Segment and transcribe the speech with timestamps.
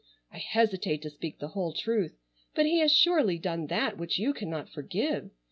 [0.33, 2.17] I hesitate to speak the whole truth,
[2.55, 5.29] but he has surely done that which you cannot forgive.